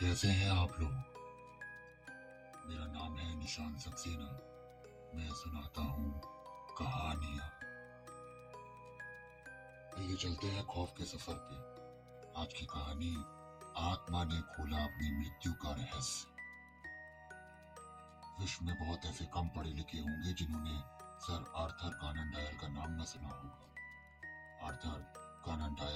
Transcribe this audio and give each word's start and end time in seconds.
कैसे 0.00 0.28
हैं 0.28 0.50
आप 0.50 0.80
लोग। 0.80 0.92
मेरा 2.66 2.86
नाम 2.86 3.18
है 3.18 3.34
निशान 3.34 3.78
सक्सेना। 3.78 4.26
मैं 5.14 5.28
सुनाता 5.30 5.82
हूँ 5.82 6.20
कहानियाँ। 6.78 7.46
आइए 9.98 10.16
चलते 10.16 10.46
हैं 10.46 10.66
खौफ 10.66 10.94
के 10.98 11.04
सफ़र 11.04 11.34
पे। 11.34 11.54
आज 12.40 12.54
की 12.54 12.66
कहानी, 12.66 13.16
आत्मा 13.76 14.24
ने 14.24 14.40
खोला 14.40 14.84
अपनी 14.84 15.18
मृत्यु 15.18 15.52
का 15.52 15.70
रहस्य। 15.70 16.26
विश्व 18.40 18.64
में 18.64 18.88
बहुत 18.88 19.04
ऐसे 19.04 19.24
कम 19.24 19.48
पढ़े 19.48 19.72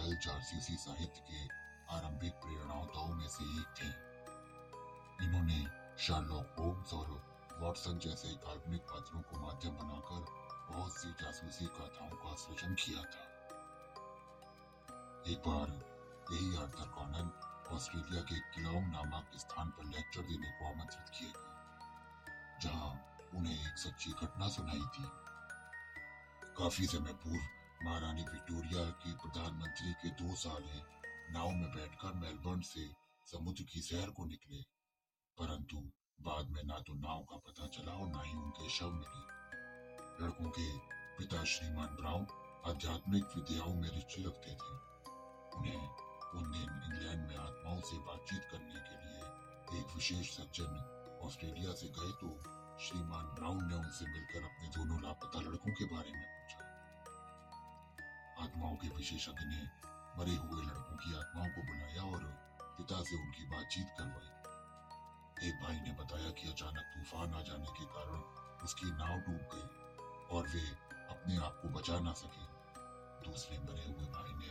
डायल 0.08 0.20
जारसीसी 0.24 0.76
साहित्य 0.76 1.20
के 1.20 1.40
आरंभिक 1.92 2.32
प्रेरणाओं 2.34 3.14
में 3.14 3.28
से 3.28 3.44
एक 3.44 3.68
थे। 3.76 3.88
इन्होंने 5.24 5.58
शार्लॉक 6.00 6.54
होम्स 6.58 6.92
और 6.94 7.08
वॉटसन 7.60 7.98
जैसे 7.98 8.28
काल्पनिक 8.40 8.82
पात्रों 8.82 9.20
को 9.20 9.40
माध्यम 9.40 9.74
बनाकर 9.76 10.24
बहुत 10.70 10.92
सी 10.92 11.10
जासूसी 11.20 11.66
कथाओं 11.76 12.16
का 12.16 12.34
सृजन 12.36 12.74
किया 12.74 13.02
था। 13.04 13.24
एक 15.28 15.38
बार 15.44 15.68
यही 16.32 16.56
आर्थर 16.56 16.88
कॉनन 16.96 17.30
ऑस्ट्रेलिया 17.76 18.22
के 18.22 18.40
किलोंग 18.48 18.88
नामक 18.88 19.36
स्थान 19.36 19.70
पर 19.70 19.84
लेक्चर 19.88 20.22
देने 20.22 20.50
को 20.50 20.72
आमंत्रित 20.72 21.08
किए 21.10 21.28
गए, 21.28 21.52
जहाँ 22.62 22.90
उन्हें 23.36 23.54
एक 23.54 23.78
सच्ची 23.78 24.10
घटना 24.16 24.48
सुनाई 24.48 24.86
थी। 24.88 25.06
काफ़ी 26.56 26.86
समय 26.86 27.12
पूर्व 27.20 27.44
महारानी 27.80 28.22
विक्टोरिया 28.22 28.84
की 29.02 29.12
प्रधानमंत्री 29.48 29.92
के 29.92 30.08
दो 30.10 30.34
साले 30.34 30.78
नाव 31.32 31.50
में 31.50 31.68
बैठकर 31.72 32.12
मेलबर्न 32.14 32.60
से 32.60 32.82
समुद्र 33.26 33.62
की 33.62 33.80
सैर 33.80 34.10
को 34.10 34.24
निकले। 34.24 34.60
परंतु 35.38 35.76
बाद 36.20 36.50
में 36.50 36.62
ना 36.64 36.78
तो 36.78 36.94
नाव 36.94 37.22
का 37.22 37.36
पता 37.36 37.66
चला 37.66 37.92
और 37.92 38.08
ना 38.08 38.22
ही 38.22 38.32
उनके 38.32 38.68
शव 38.68 38.90
मिले। 38.90 39.22
लड़कों 40.24 40.50
के 40.50 40.66
पिता 41.18 41.44
श्रीमान 41.44 41.96
ब्राउन 41.96 42.26
आध्यात्मिक 42.66 43.24
विद्याओं 43.36 43.74
में 43.74 43.88
रुचि 43.88 44.22
रखते 44.22 44.54
थे। 44.54 44.74
उन्हें 45.58 45.88
उन 46.34 46.52
दिन 46.52 46.68
इंग्लैंड 46.84 47.26
में 47.28 47.36
आत्माओं 47.36 47.80
से 47.80 47.98
बातचीत 47.98 48.48
करने 48.50 48.80
के 48.88 48.96
लिए 49.02 49.80
एक 49.80 49.94
विशेष 49.94 50.36
सज्जन 50.36 51.20
ऑस्ट्रेलिया 51.22 51.72
से 51.72 51.88
गए 51.88 52.12
तो 52.20 52.36
श्रीमान 52.78 53.34
ब्राउन 53.34 53.68
ने 53.68 53.74
उनसे 53.74 54.12
मिलकर 54.12 54.44
अपने 54.44 54.68
दोनों 54.68 55.02
लापता 55.02 55.40
लड़कों 55.40 55.72
के 55.72 55.84
बारे 55.84 56.12
में 56.12 56.26
पूछा। 56.26 56.67
आत्माओं 58.58 58.76
के 58.76 58.88
विशेषज्ञ 58.90 59.44
ने 59.46 59.58
मरे 60.18 60.34
हुए 60.34 60.62
लड़कों 60.62 60.96
की 60.98 61.10
आत्माओं 61.14 61.48
को 61.48 61.62
बुलाया 61.62 62.02
और 62.10 62.22
पिता 62.78 62.96
से 63.02 63.14
उनकी 63.16 63.44
बातचीत 63.46 63.88
करवाई। 63.98 65.46
एक 65.48 65.60
भाई 65.62 65.78
ने 65.80 65.92
बताया 65.94 66.30
कि 66.30 66.48
अचानक 66.50 66.88
तूफ़ान 66.94 67.34
आ 67.34 67.42
जाने 67.42 67.70
के 67.78 67.84
कारण 67.86 68.18
उसकी 68.64 68.90
नाव 68.90 69.14
डूब 69.18 69.44
गई 69.52 69.68
और 70.34 70.48
वे 70.48 70.64
अपने 71.14 71.36
आप 71.38 71.60
को 71.62 71.68
बचा 71.68 72.00
ना 72.00 72.12
सके। 72.12 72.46
दूसरे 73.22 73.58
मरे 73.58 73.86
हुए 73.86 74.10
भाई 74.10 74.34
ने 74.34 74.50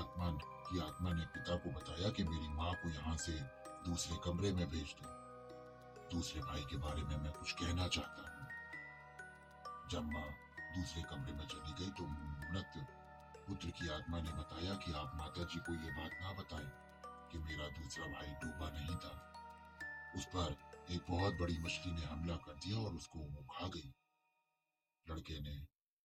आत्मा, 0.00 0.28
की 0.68 0.80
आत्मा 0.80 1.12
ने 1.12 1.24
पिता 1.32 1.56
को 1.56 1.70
बताया 1.70 2.10
कि 2.10 2.24
मेरी 2.24 2.48
माँ 2.48 2.74
को 2.74 2.88
यहाँ 2.90 3.16
से 3.16 3.40
दूसरे 3.88 4.20
कमरे 4.24 4.52
में 4.52 4.68
भेज 4.68 4.94
दो। 5.00 5.08
दूसरे 6.12 6.42
भाई 6.42 6.66
के 6.70 6.76
बारे 6.76 7.02
में 7.02 7.16
मैं 7.16 7.32
कुछ 7.32 7.52
कहना 7.52 7.88
चाहता 7.88 8.28
हूँ। 8.28 9.88
जब 9.90 10.12
माँ 10.12 10.28
दूसरे 10.76 11.02
कमरे 11.02 11.32
में 11.32 11.46
चली 11.46 11.72
गई 11.80 11.90
तो 11.90 12.06
मृत 12.52 12.86
पुत्र 13.48 13.70
की 13.70 13.88
आत्मा 13.88 14.20
ने 14.20 14.32
बताया 14.32 14.74
कि 14.74 14.92
आप 14.92 15.12
माता 15.14 15.44
जी 15.44 15.58
को 15.58 15.72
ये 15.72 15.90
बात 15.92 16.10
ना 16.22 16.32
बताएँ 16.32 16.70
कि 17.32 17.38
मेरा 17.38 17.68
दूसरा 17.68 18.06
भाई 18.06 18.26
डूबा 18.26 18.70
नहीं 18.70 18.96
था। 18.96 19.32
उस 20.16 20.24
पर 20.24 20.56
एक 20.90 21.06
बहुत 21.10 21.34
बड़ी 21.34 21.58
मछली 21.58 21.92
ने 21.92 22.02
हमला 22.02 22.36
कर 22.36 22.52
दिया 22.52 22.78
और 22.78 22.94
उसको 22.94 23.18
वो 23.18 23.42
खा 23.42 23.68
गई। 23.68 23.94
लड़के 25.10 25.40
ने 25.40 25.56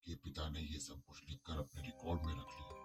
के 0.06 0.16
पिता 0.16 0.50
ने 0.50 0.60
ये 0.60 0.80
सब 0.80 1.02
कुछ 1.08 1.24
लिखकर 1.30 1.54
अपने 1.54 1.82
रिकॉर्ड 1.82 2.22
में 2.22 2.34
रख 2.34 2.48
लिया। 2.48 2.84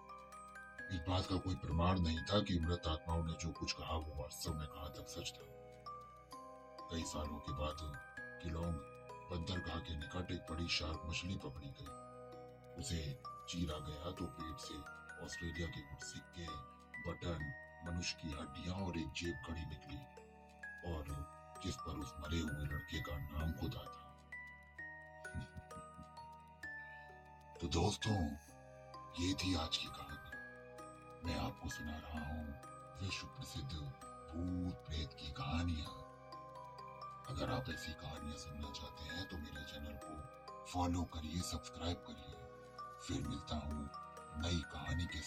इस 0.95 1.09
बात 1.09 1.25
का 1.25 1.37
कोई 1.37 1.55
प्रमाण 1.55 1.99
नहीं 1.99 2.19
था 2.19 2.41
कि 2.41 2.59
मृत 2.59 2.81
आत्माओं 2.87 3.23
ने 3.23 3.33
जो 3.33 3.51
कुछ 3.51 3.71
कहा 3.71 3.93
वो 3.93 4.23
वास्तव 4.23 4.53
में 4.53 4.67
कहा 4.67 4.87
तक 4.87 5.07
सच 5.07 5.31
था। 5.31 5.45
कई 6.91 7.03
सालों 7.03 7.39
के 7.39 7.51
बाद 7.51 7.77
किलोंग, 8.43 8.73
बंदरगाह 9.31 9.79
के 9.79 9.95
निकट 9.95 10.31
एक 10.31 10.41
बड़ी 10.51 10.67
शार्क 10.67 11.01
मछली 11.05 11.37
पकड़ी 11.37 11.67
गई। 11.67 12.09
उसे 12.81 13.21
चीरा 13.49 13.79
गया 13.79 14.11
तो 14.11 14.25
पेट 14.25 14.57
से। 14.57 14.75
ऑस्ट्रेलिया 15.25 15.67
के 15.67 15.81
कुछ 15.81 16.03
सिक्के, 16.03 16.47
बटन, 17.09 17.53
मनुष्य 17.87 18.17
की 18.21 18.27
हड्डियाँ 18.27 18.75
और 18.75 18.97
एक 18.97 19.07
जेब 19.07 19.35
घड़ी 19.49 19.65
निकली। 19.65 19.99
और 20.91 21.29
जिस 21.63 21.75
पर 21.75 21.91
उस 21.91 22.13
मरे 22.19 22.39
हुए 22.39 22.51
लड़के 22.51 23.01
का 23.01 23.17
नाम 23.17 23.51
खुदा 23.51 23.79
था। 23.79 24.21
तो 27.61 27.67
दोस्तों, 27.67 28.35
ये 29.23 29.33
थी 29.33 29.55
आज 29.55 29.77
की 29.77 29.85
कहानी। 29.85 31.27
मैं 31.27 31.39
आपको 31.39 31.69
सुना 31.69 31.91
रहा 31.91 32.25
हूँ 32.25 32.61
विश्व 33.01 33.27
प्रसिद्ध 33.27 33.69
भूत 33.69 34.87
प्रेत 34.87 35.13
की 35.13 35.31
कहानियाँ। 35.31 36.05
अगर 37.29 37.51
आप 37.51 37.69
ऐसी 37.69 37.93
कहानियाँ 37.93 38.37
सुनना 38.37 38.71
चाहते 38.71 39.03
हैं 39.03 39.29
तो 39.29 39.37
मेरे 39.37 39.51
चैनल 39.51 39.99
को 40.03 40.39
फॉलो 40.65 41.03
करिए, 41.03 41.41
सब्सक्राइब 41.41 41.97
करिए। 41.97 42.28
फिर 43.09 43.21
मिलता 43.27 43.55
हूँ 43.55 43.89
नई 44.43 44.59
कहानी 44.73 45.05
के 45.05 45.21